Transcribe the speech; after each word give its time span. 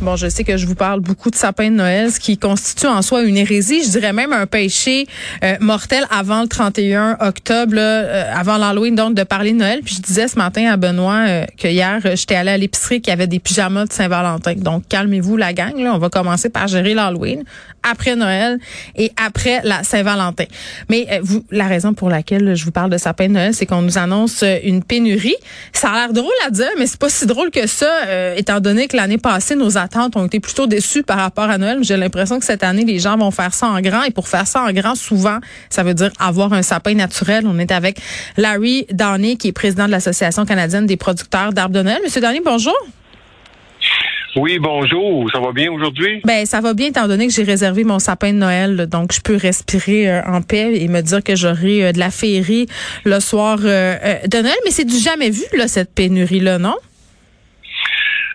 Bon, 0.00 0.16
je 0.16 0.28
sais 0.28 0.42
que 0.42 0.56
je 0.56 0.66
vous 0.66 0.74
parle 0.74 0.98
beaucoup 1.00 1.30
de 1.30 1.36
sapin 1.36 1.70
de 1.70 1.76
Noël, 1.76 2.10
ce 2.10 2.18
qui 2.18 2.36
constitue 2.36 2.88
en 2.88 3.00
soi 3.00 3.22
une 3.22 3.36
hérésie, 3.36 3.84
je 3.84 3.90
dirais 3.90 4.12
même 4.12 4.32
un 4.32 4.46
péché 4.46 5.06
euh, 5.44 5.54
mortel 5.60 6.04
avant 6.10 6.42
le 6.42 6.48
31 6.48 7.16
octobre, 7.20 7.76
là, 7.76 7.80
euh, 7.80 8.32
avant 8.34 8.56
l'Halloween, 8.56 8.96
donc 8.96 9.14
de 9.14 9.22
parler 9.22 9.52
de 9.52 9.58
Noël. 9.58 9.80
Puis 9.84 9.94
je 9.94 10.02
disais 10.02 10.26
ce 10.26 10.36
matin 10.36 10.66
à 10.66 10.76
Benoît 10.76 11.24
euh, 11.28 11.44
que 11.56 11.68
hier, 11.68 12.00
j'étais 12.16 12.34
allée 12.34 12.50
à 12.50 12.58
l'épicerie 12.58 13.00
qu'il 13.00 13.12
y 13.12 13.14
avait 13.14 13.28
des 13.28 13.38
pyjamas 13.38 13.86
de 13.86 13.92
Saint-Valentin. 13.92 14.54
Donc 14.56 14.82
calmez-vous 14.88 15.36
la 15.36 15.52
gang, 15.52 15.78
là, 15.78 15.94
on 15.94 15.98
va 15.98 16.10
commencer 16.10 16.48
par 16.50 16.66
gérer 16.66 16.92
l'Halloween, 16.92 17.44
après 17.88 18.16
Noël 18.16 18.58
et 18.96 19.12
après 19.24 19.60
la 19.62 19.84
Saint-Valentin. 19.84 20.46
Mais 20.90 21.20
vous, 21.22 21.44
la 21.52 21.68
raison 21.68 21.94
pour 21.94 22.10
laquelle 22.10 22.56
je 22.56 22.64
vous 22.64 22.72
parle 22.72 22.90
de 22.90 22.98
sapin 22.98 23.28
de 23.28 23.34
Noël, 23.34 23.54
c'est 23.54 23.66
qu'on 23.66 23.82
nous 23.82 23.96
annonce 23.98 24.42
une 24.64 24.82
pénurie. 24.82 25.36
Ça 25.72 25.90
a 25.90 25.94
l'air 25.94 26.12
drôle 26.12 26.32
à 26.46 26.50
dire, 26.50 26.70
mais 26.78 26.86
c'est 26.86 26.98
pas 26.98 27.10
si 27.10 27.26
drôle 27.26 27.50
que 27.50 27.66
ça, 27.66 27.90
étant 28.36 28.60
donné 28.60 28.88
que 28.88 28.96
l'année 28.96 29.18
passée, 29.18 29.54
nos 29.54 29.76
attentes 29.84 30.16
ont 30.16 30.26
été 30.26 30.40
plutôt 30.40 30.66
déçues 30.66 31.02
par 31.02 31.18
rapport 31.18 31.50
à 31.50 31.58
Noël. 31.58 31.78
J'ai 31.82 31.96
l'impression 31.96 32.38
que 32.38 32.44
cette 32.44 32.62
année, 32.62 32.84
les 32.84 32.98
gens 32.98 33.16
vont 33.16 33.30
faire 33.30 33.54
ça 33.54 33.68
en 33.68 33.80
grand. 33.80 34.02
Et 34.02 34.10
pour 34.10 34.28
faire 34.28 34.46
ça 34.46 34.62
en 34.62 34.72
grand, 34.72 34.94
souvent, 34.94 35.38
ça 35.70 35.82
veut 35.82 35.94
dire 35.94 36.10
avoir 36.18 36.52
un 36.52 36.62
sapin 36.62 36.94
naturel. 36.94 37.44
On 37.46 37.58
est 37.58 37.70
avec 37.70 38.00
Larry 38.36 38.86
Downey, 38.90 39.36
qui 39.36 39.48
est 39.48 39.52
président 39.52 39.86
de 39.86 39.90
l'Association 39.90 40.44
canadienne 40.44 40.86
des 40.86 40.96
producteurs 40.96 41.52
d'arbres 41.52 41.74
de 41.74 41.82
Noël. 41.82 42.00
Monsieur 42.04 42.20
Downey, 42.20 42.40
bonjour. 42.44 42.74
Oui, 44.36 44.58
bonjour. 44.58 45.30
Ça 45.30 45.38
va 45.38 45.52
bien 45.52 45.70
aujourd'hui? 45.70 46.20
Ben, 46.24 46.44
ça 46.44 46.60
va 46.60 46.74
bien 46.74 46.88
étant 46.88 47.06
donné 47.06 47.28
que 47.28 47.32
j'ai 47.32 47.44
réservé 47.44 47.84
mon 47.84 48.00
sapin 48.00 48.32
de 48.32 48.38
Noël, 48.38 48.88
donc 48.90 49.12
je 49.12 49.20
peux 49.20 49.36
respirer 49.36 50.10
euh, 50.10 50.22
en 50.26 50.42
paix 50.42 50.72
et 50.74 50.88
me 50.88 51.02
dire 51.02 51.22
que 51.22 51.36
j'aurai 51.36 51.84
euh, 51.84 51.92
de 51.92 52.00
la 52.00 52.10
féerie 52.10 52.66
le 53.04 53.20
soir 53.20 53.58
euh, 53.62 53.96
de 54.26 54.38
Noël. 54.38 54.56
Mais 54.64 54.72
c'est 54.72 54.84
du 54.84 54.98
jamais 54.98 55.30
vu, 55.30 55.44
là, 55.56 55.68
cette 55.68 55.94
pénurie-là, 55.94 56.58
non? 56.58 56.74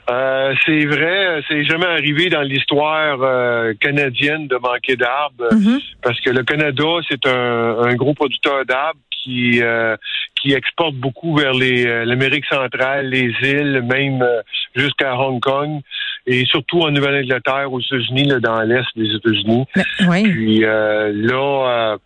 Euh, 0.10 0.54
c'est 0.66 0.86
vrai, 0.86 1.42
c'est 1.48 1.64
jamais 1.66 1.86
arrivé 1.86 2.30
dans 2.30 2.42
l'histoire 2.42 3.20
euh, 3.22 3.74
canadienne 3.80 4.48
de 4.48 4.56
manquer 4.56 4.96
d'arbres, 4.96 5.50
Mhm. 5.54 5.80
parce 6.02 6.20
que 6.22 6.32
le 6.32 6.44
Canada, 6.44 6.84
c'est 7.10 7.26
un, 7.28 7.78
un 7.90 7.94
gros 7.96 8.14
producteur 8.14 8.66
d'arbres 8.66 9.00
qui 9.24 9.62
euh, 9.62 9.96
qui 10.42 10.54
exporte 10.54 10.96
beaucoup 10.96 11.36
vers 11.36 11.54
les 11.54 11.86
euh, 11.86 12.06
l'Amérique 12.06 12.46
centrale, 12.46 13.10
les 13.10 13.32
îles, 13.44 13.84
même 13.84 14.22
euh, 14.22 14.42
jusqu'à 14.76 15.16
Hong 15.20 15.40
Kong, 15.42 15.82
et 16.26 16.46
surtout 16.46 16.80
en 16.82 16.92
Nouvelle-Angleterre, 16.92 17.72
aux 17.72 17.82
États-Unis, 17.82 18.30
dans 18.42 18.62
l'est 18.62 18.86
des 18.96 19.14
États-Unis. 19.16 19.66
Oui. 20.08 20.24
Puis 20.32 20.64
euh, 20.64 21.12
là, 21.14 21.92
euh, 21.94 21.98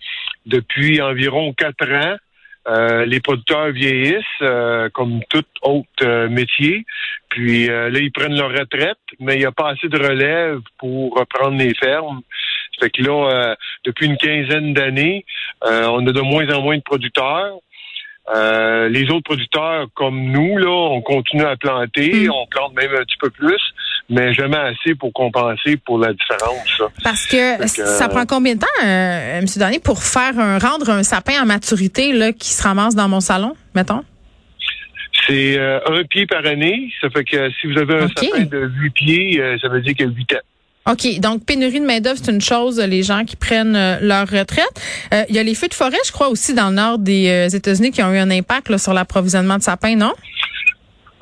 depuis 0.47 1.01
environ 1.01 1.53
quatre 1.53 1.87
ans, 1.91 2.15
euh, 2.67 3.05
les 3.05 3.19
producteurs 3.19 3.71
vieillissent, 3.71 4.23
euh, 4.41 4.89
comme 4.93 5.21
tout 5.29 5.43
autre 5.63 5.87
euh, 6.03 6.29
métier. 6.29 6.85
Puis 7.29 7.67
là, 7.67 7.89
ils 7.89 8.11
prennent 8.11 8.37
leur 8.37 8.51
retraite, 8.51 8.99
mais 9.19 9.33
il 9.33 9.39
n'y 9.39 9.45
a 9.45 9.51
pas 9.51 9.71
assez 9.71 9.87
de 9.87 9.97
relève 9.97 10.59
pour 10.77 11.15
reprendre 11.17 11.57
les 11.57 11.73
fermes. 11.73 12.21
Fait 12.79 12.91
que 12.91 13.01
là, 13.01 13.55
depuis 13.83 14.05
une 14.05 14.17
quinzaine 14.17 14.75
d'années, 14.75 15.25
on 15.63 16.05
a 16.05 16.11
de 16.11 16.21
moins 16.21 16.47
en 16.53 16.61
moins 16.61 16.77
de 16.77 16.83
producteurs. 16.83 17.55
Euh, 18.33 18.87
les 18.87 19.09
autres 19.09 19.23
producteurs 19.23 19.87
comme 19.95 20.31
nous, 20.31 20.57
là, 20.57 20.69
on 20.69 21.01
continue 21.01 21.43
à 21.43 21.57
planter, 21.57 22.27
Mm. 22.27 22.31
on 22.31 22.47
plante 22.47 22.73
même 22.73 22.91
un 22.95 23.03
petit 23.03 23.17
peu 23.19 23.29
plus, 23.29 23.61
mais 24.09 24.33
jamais 24.33 24.57
assez 24.57 24.95
pour 24.95 25.11
compenser 25.11 25.75
pour 25.77 25.97
la 25.99 26.13
différence. 26.13 26.81
Parce 27.03 27.25
que, 27.25 27.67
ça 27.67 28.05
euh, 28.05 28.07
prend 28.07 28.25
combien 28.25 28.55
de 28.55 28.59
temps, 28.61 28.67
euh, 28.83 29.39
M. 29.39 29.45
Donné, 29.57 29.79
pour 29.79 30.03
faire 30.03 30.39
un, 30.39 30.57
rendre 30.57 30.89
un 30.89 31.03
sapin 31.03 31.41
en 31.41 31.45
maturité 31.45 32.13
là, 32.13 32.31
qui 32.31 32.49
se 32.53 32.63
ramasse 32.63 32.95
dans 32.95 33.09
mon 33.09 33.19
salon, 33.19 33.55
mettons? 33.75 34.03
C'est 35.27 35.57
euh, 35.57 35.79
un 35.85 36.03
pied 36.03 36.25
par 36.25 36.45
année. 36.45 36.91
Ça 37.01 37.09
fait 37.09 37.23
que 37.23 37.49
si 37.51 37.67
vous 37.67 37.77
avez 37.77 37.95
un 37.95 38.07
sapin 38.07 38.43
de 38.43 38.69
huit 38.77 38.89
pieds, 38.91 39.41
euh, 39.41 39.57
ça 39.61 39.69
veut 39.69 39.81
dire 39.81 39.93
qu'il 39.95 40.05
y 40.05 40.09
a 40.09 40.11
huit 40.11 40.33
ans. 40.33 40.39
OK. 40.89 41.19
Donc, 41.19 41.45
pénurie 41.45 41.79
de 41.79 41.85
main-d'œuvre, 41.85 42.19
c'est 42.21 42.31
une 42.31 42.41
chose, 42.41 42.79
les 42.79 43.03
gens 43.03 43.23
qui 43.23 43.35
prennent 43.37 43.75
euh, 43.75 43.99
leur 44.01 44.27
retraite. 44.27 44.67
Euh, 45.13 45.23
Il 45.29 45.35
y 45.35 45.39
a 45.39 45.43
les 45.43 45.55
feux 45.55 45.69
de 45.69 45.73
forêt, 45.73 45.97
je 46.05 46.11
crois, 46.11 46.27
aussi 46.29 46.53
dans 46.53 46.69
le 46.69 46.75
nord 46.75 46.97
des 46.99 47.29
euh, 47.29 47.47
États-Unis 47.55 47.91
qui 47.91 48.03
ont 48.03 48.11
eu 48.13 48.17
un 48.17 48.29
impact 48.31 48.69
là, 48.69 48.77
sur 48.77 48.93
l'approvisionnement 48.93 49.57
de 49.57 49.63
sapins, 49.63 49.95
non? 49.95 50.13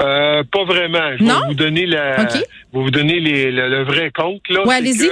Euh, 0.01 0.44
pas 0.51 0.63
vraiment. 0.63 1.16
Je 1.19 1.23
Non? 1.23 1.41
vais 1.41 1.47
vous 1.49 1.53
donner 1.53 1.85
la, 1.85 2.22
OK. 2.23 2.29
je 2.33 2.38
vais 2.77 2.83
vous 2.83 2.89
donner 2.91 3.19
les- 3.19 3.51
le, 3.51 3.69
le 3.69 3.83
vrai 3.83 4.09
compte 4.11 4.41
là. 4.49 4.66
Ouais, 4.66 4.75
allez-y. 4.75 5.07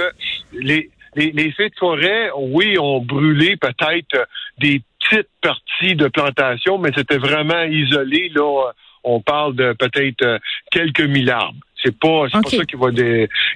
Les, 0.52 0.90
les, 1.14 1.30
les 1.30 1.52
feux 1.52 1.68
de 1.68 1.74
forêt, 1.78 2.30
oui, 2.36 2.76
ont 2.78 3.00
brûlé 3.00 3.56
peut-être 3.56 4.14
euh, 4.16 4.24
des 4.58 4.82
petites 4.98 5.28
parties 5.42 5.94
de 5.94 6.08
plantation, 6.08 6.78
mais 6.78 6.90
c'était 6.96 7.18
vraiment 7.18 7.62
isolé. 7.62 8.30
Là, 8.34 8.72
on 9.04 9.20
parle 9.20 9.54
de 9.54 9.72
peut-être 9.74 10.22
euh, 10.22 10.38
quelques 10.72 11.00
mille 11.02 11.30
arbres. 11.30 11.58
C'est 11.82 11.98
pas, 11.98 12.24
c'est 12.30 12.36
pas 12.42 12.50
ça 12.58 12.64
qui 12.64 12.76
va 12.76 12.90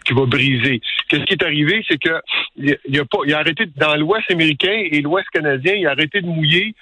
qui 0.07 0.13
va 0.15 0.27
briser. 0.27 0.81
Qu'est-ce 1.09 1.25
qui 1.25 1.35
est 1.35 1.43
arrivé, 1.43 1.85
c'est 1.89 1.99
que 1.99 2.21
il 2.57 3.01
a 3.01 3.05
pas, 3.05 3.19
il 3.27 3.35
a 3.35 3.39
arrêté 3.39 3.65
dans 3.77 3.95
l'Ouest 3.97 4.31
américain 4.31 4.83
et 4.91 5.01
l'Ouest 5.03 5.29
canadien, 5.31 5.75
il 5.75 5.87
a 5.87 5.91
arrêté 5.91 6.21
de 6.21 6.27
mouiller 6.27 6.75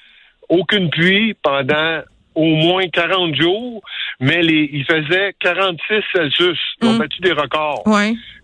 aucune 0.48 0.91
pluie 0.91 1.34
pendant 1.42 2.00
au 2.34 2.44
moins 2.56 2.86
40 2.88 3.34
jours, 3.34 3.82
mais 4.20 4.41
les, 4.42 4.69
il 4.72 4.84
faisait 4.84 5.34
46 5.41 6.03
Celsius. 6.14 6.58
Ils 6.80 6.88
ont 6.88 6.92
Mm. 6.94 6.98
battu 6.98 7.20
des 7.20 7.32
records. 7.32 7.82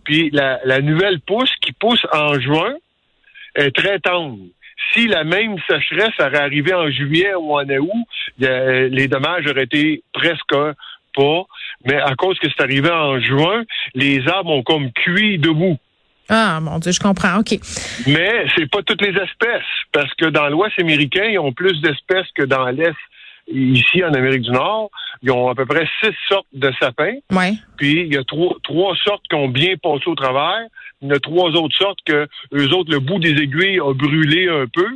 Puis 0.04 0.30
la, 0.32 0.58
la 0.64 0.80
nouvelle 0.80 1.20
pousse 1.20 1.52
qui 1.62 1.72
pousse 1.72 2.04
en 2.12 2.38
juin 2.40 2.74
est 3.54 3.74
très 3.74 3.98
tendre. 4.00 4.38
Si 4.92 5.06
la 5.06 5.24
même 5.24 5.56
sécheresse 5.68 6.14
aurait 6.20 6.38
arrivé 6.38 6.72
en 6.74 6.90
juillet 6.90 7.34
ou 7.34 7.54
en 7.58 7.64
août, 7.68 8.08
a- 8.42 8.88
les 8.88 9.08
dommages 9.08 9.46
auraient 9.46 9.64
été 9.64 10.02
presque 10.12 10.54
pas. 11.14 11.42
Mais 11.84 11.96
à 11.96 12.14
cause 12.14 12.38
que 12.38 12.48
c'est 12.48 12.62
arrivé 12.62 12.90
en 12.90 13.20
juin, 13.20 13.64
les 13.94 14.26
arbres 14.28 14.50
ont 14.50 14.62
comme 14.62 14.90
cuit 14.92 15.38
debout. 15.38 15.78
Ah, 16.28 16.60
mon 16.60 16.78
Dieu, 16.78 16.92
je 16.92 17.00
comprends. 17.00 17.38
OK. 17.38 17.58
Mais 18.06 18.44
c'est 18.54 18.70
pas 18.70 18.82
toutes 18.82 19.00
les 19.00 19.16
espèces, 19.16 19.62
parce 19.92 20.12
que 20.14 20.26
dans 20.26 20.48
l'Ouest 20.48 20.78
américain, 20.78 21.24
ils 21.24 21.38
ont 21.38 21.52
plus 21.52 21.80
d'espèces 21.80 22.26
que 22.34 22.42
dans 22.42 22.66
l'Est. 22.68 22.94
Ici, 23.50 24.04
en 24.04 24.12
Amérique 24.12 24.42
du 24.42 24.50
Nord, 24.50 24.90
ils 25.22 25.30
ont 25.30 25.48
à 25.48 25.54
peu 25.54 25.64
près 25.64 25.88
six 26.02 26.14
sortes 26.28 26.46
de 26.52 26.70
sapins. 26.78 27.14
Ouais. 27.32 27.54
Puis 27.78 28.02
il 28.02 28.12
y 28.12 28.18
a 28.18 28.24
trois, 28.24 28.54
trois 28.62 28.94
sortes 28.96 29.22
qui 29.30 29.36
ont 29.36 29.48
bien 29.48 29.74
passé 29.82 30.02
au 30.06 30.14
travers. 30.14 30.66
Il 31.00 31.08
y 31.08 31.12
en 31.12 31.14
a 31.14 31.18
trois 31.18 31.48
autres 31.52 31.74
sortes 31.74 32.00
que 32.04 32.28
eux 32.52 32.74
autres, 32.74 32.92
le 32.92 32.98
bout 32.98 33.18
des 33.18 33.30
aiguilles 33.30 33.80
a 33.80 33.94
brûlé 33.94 34.50
un 34.50 34.66
peu. 34.66 34.86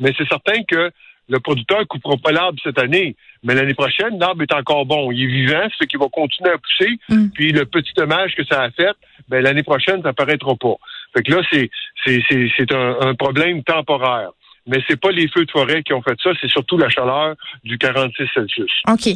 Mais 0.00 0.12
c'est 0.18 0.26
certain 0.26 0.60
que 0.66 0.90
le 1.30 1.40
producteur 1.40 1.86
coupera 1.86 2.16
pas 2.16 2.32
l'arbre 2.32 2.58
cette 2.62 2.78
année. 2.78 3.16
Mais 3.42 3.54
l'année 3.54 3.74
prochaine, 3.74 4.18
l'arbre 4.18 4.42
est 4.42 4.52
encore 4.52 4.84
bon. 4.84 5.10
Il 5.12 5.22
est 5.22 5.26
vivant, 5.26 5.66
ce 5.78 5.84
qui 5.86 5.96
va 5.96 6.06
continuer 6.12 6.50
à 6.50 6.58
pousser. 6.58 6.98
Mm. 7.08 7.28
Puis 7.32 7.52
le 7.52 7.64
petit 7.64 7.92
dommage 7.96 8.34
que 8.34 8.44
ça 8.44 8.62
a 8.62 8.70
fait, 8.70 8.94
ben 9.28 9.42
l'année 9.42 9.62
prochaine, 9.62 10.02
ça 10.02 10.12
paraîtra 10.12 10.54
pas. 10.56 10.74
Fait 11.14 11.22
que 11.22 11.32
là, 11.32 11.42
c'est 11.50 11.70
c'est 12.04 12.20
c'est 12.28 12.50
c'est 12.56 12.72
un, 12.72 12.96
un 13.00 13.14
problème 13.14 13.62
temporaire. 13.62 14.30
Mais 14.66 14.78
c'est 14.88 15.00
pas 15.00 15.10
les 15.10 15.26
feux 15.28 15.44
de 15.44 15.50
forêt 15.50 15.82
qui 15.82 15.92
ont 15.94 16.02
fait 16.02 16.16
ça, 16.22 16.30
c'est 16.40 16.50
surtout 16.50 16.76
la 16.76 16.90
chaleur 16.90 17.34
du 17.64 17.78
46 17.78 18.28
Celsius. 18.34 18.70
OK. 18.88 19.06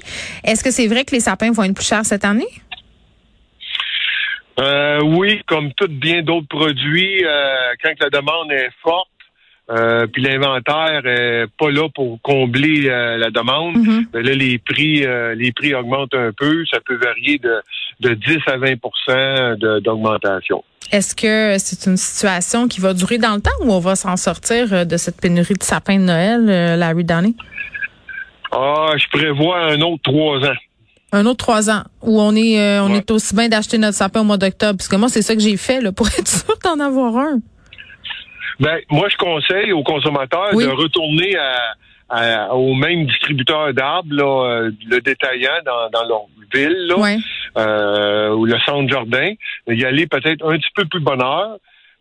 Est-ce 0.43 0.65
que 0.65 0.71
c'est 0.71 0.87
vrai 0.87 1.05
que 1.05 1.15
les 1.15 1.21
sapins 1.21 1.53
vont 1.53 1.65
être 1.65 1.75
plus 1.75 1.87
chers 1.87 2.05
cette 2.05 2.25
année? 2.25 2.49
Euh, 4.59 5.01
oui, 5.03 5.43
comme 5.47 5.73
tout 5.75 5.89
bien 5.89 6.23
d'autres 6.23 6.49
produits, 6.49 7.25
euh, 7.25 7.75
quand 7.83 7.93
la 8.01 8.09
demande 8.09 8.53
est 8.53 8.71
forte, 8.83 9.09
euh, 9.71 10.07
puis 10.07 10.23
l'inventaire 10.23 11.03
est 11.07 11.47
pas 11.59 11.71
là 11.71 11.89
pour 11.95 12.19
combler 12.23 12.89
euh, 12.89 13.17
la 13.17 13.31
demande, 13.31 13.77
Mhm. 13.77 14.07
là 14.13 14.21
les 14.35 14.59
prix 14.59 15.05
euh, 15.07 15.35
les 15.35 15.53
prix 15.53 15.75
augmentent 15.75 16.15
un 16.15 16.33
peu, 16.37 16.65
ça 16.71 16.79
peut 16.85 16.97
varier 16.97 17.39
de 17.39 17.55
de 18.01 18.15
10 18.15 18.39
à 18.47 18.57
20 18.59 18.75
de- 19.57 19.81
d'augmentation. 19.81 20.63
Est-ce 20.93 21.15
que 21.15 21.57
c'est 21.59 21.89
une 21.89 21.97
situation 21.97 22.69
qui 22.69 22.81
va 22.81 22.93
durer 22.93 23.19
dans 23.19 23.35
le 23.35 23.41
temps 23.41 23.51
ou 23.63 23.73
on 23.73 23.79
va 23.79 23.97
s'en 23.97 24.17
sortir 24.17 24.85
de 24.87 24.97
cette 24.97 25.19
pénurie 25.21 25.55
de 25.55 25.63
sapins 25.63 25.97
de 25.99 26.05
Noël, 26.05 26.79
Larry 26.79 27.05
Downey? 27.05 27.35
Ah, 28.53 28.93
je 28.97 29.07
prévois 29.11 29.59
un 29.73 29.81
autre 29.81 30.03
trois 30.03 30.39
ans. 30.45 30.55
Un 31.13 31.27
autre 31.27 31.39
trois 31.39 31.71
ans 31.71 31.85
où 32.03 32.21
on 32.21 32.35
est 32.35 32.61
euh, 32.61 32.83
on 32.83 32.91
Ouais. 32.91 32.99
est 32.99 33.11
aussi 33.11 33.35
bien 33.35 33.49
d'acheter 33.49 33.79
notre 33.79 33.97
sapin 33.97 34.21
au 34.21 34.25
mois 34.25 34.37
d'octobre. 34.37 34.77
Parce 34.77 34.89
que 34.89 34.97
moi, 34.97 35.09
c'est 35.09 35.23
ça 35.23 35.35
que 35.35 35.41
j'ai 35.41 35.57
fait 35.57 35.81
là, 35.81 35.93
pour 35.93 36.07
être 36.19 36.29
sûr 36.29 36.55
d'en 36.65 36.79
avoir 36.81 37.17
un. 37.17 37.39
Ben, 38.61 38.79
moi, 38.91 39.09
je 39.09 39.17
conseille 39.17 39.73
aux 39.73 39.83
consommateurs 39.83 40.51
Oui. 40.55 40.65
de 40.65 40.71
retourner 40.71 41.37
à, 41.37 41.75
à- 42.09 42.55
au 42.55 42.75
même 42.75 43.07
distributeur 43.07 43.73
d'arbres, 43.75 44.15
là, 44.15 44.45
euh, 44.49 44.71
le 44.89 45.01
détaillant 45.01 45.61
dans, 45.65 45.91
dans 45.91 46.07
leur 46.09 46.23
ville, 46.53 46.87
là, 46.89 46.97
Ouais. 46.99 47.17
euh, 47.59 48.31
ou 48.31 48.45
le 48.45 48.59
centre 48.61 48.89
jardin, 48.93 49.33
y 49.69 49.85
aller 49.85 50.07
peut-être 50.07 50.45
un 50.47 50.57
petit 50.59 50.71
peu 50.75 50.85
plus 50.85 51.01
bonne 51.01 51.23
heure. 51.23 51.57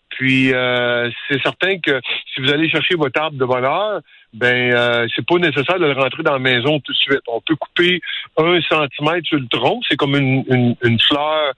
Puis 0.10 0.54
euh, 0.54 1.10
c'est 1.28 1.42
certain 1.42 1.80
que 1.80 2.00
si 2.34 2.42
vous 2.42 2.52
allez 2.52 2.70
chercher 2.70 2.94
votre 2.96 3.20
arbre 3.20 3.36
de 3.38 3.46
bonne 3.46 3.66
heure, 3.66 4.00
ben 4.32 4.72
euh, 4.72 5.08
c'est 5.16 5.26
pas 5.26 5.38
nécessaire 5.40 5.80
de 5.80 5.86
le 5.88 5.94
rentrer 5.94 6.22
dans 6.22 6.34
la 6.34 6.40
maison 6.40 6.80
tout 6.82 6.92
de 6.92 6.98
suite. 6.98 7.22
On 7.28 7.42
peut 7.42 7.56
couper 7.56 8.00
un 8.38 8.60
centimètre 8.70 9.26
sur 9.28 9.40
le 9.40 9.48
tronc, 9.50 9.80
c'est 9.90 9.96
comme 9.96 10.16
une, 10.16 10.44
une, 10.50 10.76
une 10.84 11.00
fleur 11.00 11.54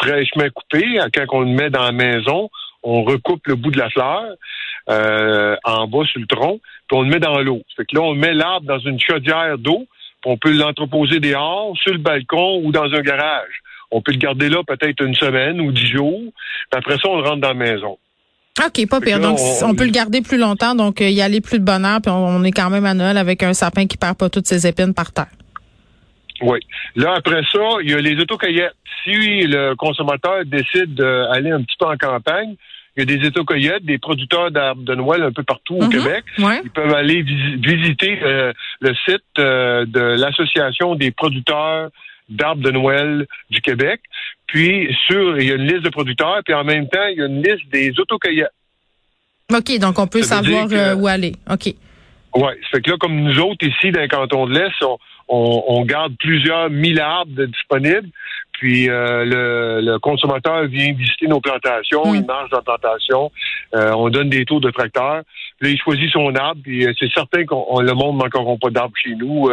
fraîchement 0.00 0.48
coupée. 0.52 0.98
Quand 1.14 1.26
on 1.30 1.40
le 1.42 1.46
met 1.52 1.70
dans 1.70 1.82
la 1.84 1.92
maison, 1.92 2.50
on 2.82 3.04
recoupe 3.04 3.46
le 3.46 3.54
bout 3.54 3.70
de 3.70 3.78
la 3.78 3.90
fleur. 3.90 4.24
en 4.88 5.86
bas 5.86 6.04
sur 6.06 6.20
le 6.20 6.26
tronc, 6.26 6.60
puis 6.88 6.98
on 6.98 7.02
le 7.02 7.08
met 7.08 7.20
dans 7.20 7.40
l'eau. 7.40 7.62
Fait 7.76 7.84
que 7.84 7.96
là, 7.96 8.02
on 8.02 8.14
met 8.14 8.34
l'arbre 8.34 8.66
dans 8.66 8.80
une 8.80 9.00
chaudière 9.00 9.58
d'eau, 9.58 9.86
puis 10.22 10.30
on 10.30 10.36
peut 10.36 10.52
l'entreposer 10.52 11.20
dehors, 11.20 11.76
sur 11.78 11.92
le 11.92 11.98
balcon 11.98 12.60
ou 12.64 12.72
dans 12.72 12.92
un 12.92 13.00
garage. 13.00 13.62
On 13.92 14.00
peut 14.00 14.12
le 14.12 14.18
garder 14.18 14.48
là 14.48 14.62
peut-être 14.66 15.04
une 15.04 15.14
semaine 15.14 15.60
ou 15.60 15.70
dix 15.70 15.86
jours. 15.86 16.22
Puis 16.70 16.78
après 16.78 16.94
ça, 16.94 17.08
on 17.08 17.18
le 17.18 17.28
rentre 17.28 17.42
dans 17.42 17.48
la 17.48 17.54
maison. 17.54 17.98
OK, 18.64 18.88
pas 18.88 19.00
pire. 19.00 19.18
Donc, 19.18 19.38
on, 19.62 19.74
peut 19.74 19.84
le 19.84 19.90
garder 19.90 20.20
plus 20.20 20.38
longtemps, 20.38 20.74
donc 20.74 21.00
y 21.00 21.22
aller 21.22 21.40
plus 21.40 21.58
de 21.58 21.64
bonheur, 21.64 22.00
puis 22.02 22.12
on, 22.14 22.44
est 22.44 22.50
quand 22.50 22.68
même 22.68 22.84
à 22.84 22.92
Noël 22.92 23.16
avec 23.16 23.42
un 23.42 23.54
sapin 23.54 23.86
qui 23.86 23.96
perd 23.96 24.16
pas 24.16 24.28
toutes 24.28 24.46
ses 24.46 24.66
épines 24.66 24.92
par 24.92 25.12
terre. 25.12 25.30
Oui. 26.42 26.58
Là, 26.96 27.14
après 27.16 27.42
ça, 27.50 27.60
il 27.82 27.90
y 27.90 27.94
a 27.94 27.98
les 27.98 28.18
autocueillettes. 28.20 28.74
Si 29.04 29.42
le 29.42 29.74
consommateur 29.74 30.44
décide 30.44 30.94
d'aller 30.94 31.50
un 31.50 31.62
petit 31.62 31.76
peu 31.78 31.86
en 31.86 31.96
campagne, 31.96 32.56
il 32.96 33.00
y 33.00 33.02
a 33.02 33.16
des 33.18 33.26
autocueillettes, 33.26 33.84
des 33.84 33.98
producteurs 33.98 34.50
d'arbres 34.50 34.82
de 34.82 34.94
Noël 34.94 35.22
un 35.22 35.32
peu 35.32 35.42
partout 35.42 35.76
au 35.76 35.84
mhm. 35.84 35.90
Québec. 35.90 36.24
Ils 36.38 36.70
peuvent 36.70 36.94
aller 36.94 37.22
visiter 37.22 38.18
euh, 38.22 38.52
le 38.80 38.94
site 39.06 39.22
euh, 39.38 39.86
de 39.86 40.00
l'Association 40.00 40.94
des 40.94 41.10
producteurs 41.10 41.90
d'arbres 42.28 42.62
de 42.62 42.70
Noël 42.70 43.26
du 43.50 43.60
Québec. 43.60 44.00
Puis, 44.46 44.94
sur, 45.06 45.38
il 45.38 45.48
y 45.48 45.52
a 45.52 45.54
une 45.54 45.66
liste 45.66 45.82
de 45.82 45.88
producteurs, 45.90 46.40
puis 46.44 46.54
en 46.54 46.64
même 46.64 46.88
temps, 46.88 47.06
il 47.10 47.18
y 47.18 47.22
a 47.22 47.26
une 47.26 47.42
liste 47.42 47.68
des 47.72 47.92
autocueillettes. 47.98 48.52
OK, 49.52 49.78
donc 49.78 49.98
on 49.98 50.06
peut 50.06 50.22
savoir 50.22 50.66
euh, 50.72 50.94
où 50.94 51.06
aller. 51.06 51.32
OK. 51.50 51.74
Oui, 52.34 52.52
fait 52.70 52.80
que 52.80 52.90
là, 52.90 52.96
comme 52.98 53.20
nous 53.20 53.38
autres, 53.40 53.66
ici, 53.66 53.90
dans 53.90 54.00
le 54.00 54.08
canton 54.08 54.46
de 54.46 54.58
l'Est, 54.58 54.84
on, 55.28 55.84
garde 55.84 56.14
plusieurs 56.18 56.70
mille 56.70 57.00
arbres 57.00 57.44
disponibles. 57.44 58.08
Puis 58.62 58.88
euh, 58.88 59.80
le, 59.80 59.98
consommateur 59.98 60.66
vient 60.66 60.92
visiter 60.92 61.26
nos 61.26 61.40
plantations, 61.40 62.04
hmm. 62.04 62.14
il 62.14 62.24
mange 62.24 62.48
dans 62.50 62.58
la 62.58 62.62
plantation, 62.62 63.32
euh, 63.74 63.90
on 63.90 64.08
donne 64.08 64.30
des 64.30 64.44
tours 64.44 64.60
de 64.60 64.70
tracteur. 64.70 65.22
Puis 65.58 65.68
là, 65.68 65.74
il 65.74 65.80
choisit 65.80 66.08
son 66.12 66.32
arbre, 66.36 66.60
puis 66.62 66.86
c'est 66.96 67.10
certain 67.12 67.44
qu'on 67.44 67.80
le 67.80 67.92
monde 67.92 68.18
manqueront 68.18 68.58
pas 68.58 68.70
d'arbres 68.70 68.94
chez 69.02 69.16
nous. 69.16 69.50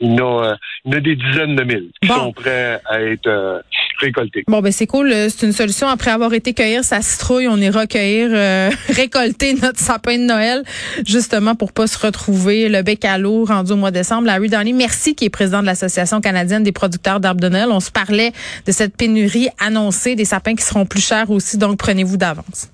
il, 0.00 0.12
y 0.12 0.20
a, 0.20 0.56
il 0.84 0.92
y 0.92 0.96
a 0.96 1.00
des 1.00 1.14
dizaines 1.14 1.54
de 1.54 1.62
mille 1.62 1.90
qui 2.02 2.08
sont 2.08 2.32
prêts 2.32 2.80
à 2.86 3.00
être 3.00 3.62
récolter. 3.98 4.44
Bon, 4.46 4.60
ben 4.60 4.72
c'est 4.72 4.86
cool. 4.86 5.12
Euh, 5.12 5.28
c'est 5.28 5.46
une 5.46 5.52
solution. 5.52 5.88
Après 5.88 6.10
avoir 6.10 6.32
été 6.32 6.54
cueillir 6.54 6.84
sa 6.84 7.02
citrouille, 7.02 7.48
on 7.48 7.56
ira 7.56 7.86
cueillir, 7.86 8.30
euh, 8.32 8.70
récolter 8.88 9.54
notre 9.54 9.80
sapin 9.80 10.16
de 10.18 10.24
Noël, 10.24 10.62
justement 11.06 11.54
pour 11.54 11.72
pas 11.72 11.86
se 11.86 11.98
retrouver 11.98 12.68
le 12.68 12.82
bec 12.82 13.04
à 13.04 13.18
l'eau 13.18 13.44
rendu 13.44 13.72
au 13.72 13.76
mois 13.76 13.90
de 13.90 13.96
décembre. 13.96 14.26
Larry 14.26 14.48
Downey, 14.48 14.72
merci, 14.72 15.14
qui 15.14 15.24
est 15.24 15.30
président 15.30 15.60
de 15.60 15.66
l'Association 15.66 16.20
canadienne 16.20 16.62
des 16.62 16.72
producteurs 16.72 17.20
d'arbres 17.20 17.40
de 17.40 17.48
Noël. 17.48 17.68
On 17.70 17.80
se 17.80 17.90
parlait 17.90 18.32
de 18.66 18.72
cette 18.72 18.96
pénurie 18.96 19.48
annoncée, 19.58 20.14
des 20.14 20.24
sapins 20.24 20.54
qui 20.54 20.64
seront 20.64 20.86
plus 20.86 21.04
chers 21.04 21.30
aussi, 21.30 21.58
donc 21.58 21.78
prenez-vous 21.78 22.16
d'avance. 22.16 22.68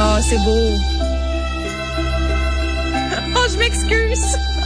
Oh, 0.00 0.18
c'est 0.28 0.38
beau. 0.38 0.54
Oh, 3.36 3.46
je 3.52 3.58
m'excuse. 3.58 4.57